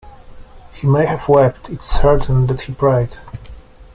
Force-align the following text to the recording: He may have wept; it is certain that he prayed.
He 0.73 0.87
may 0.87 1.05
have 1.05 1.29
wept; 1.29 1.69
it 1.69 1.77
is 1.77 1.85
certain 1.85 2.47
that 2.47 2.61
he 2.61 2.73
prayed. 2.73 3.17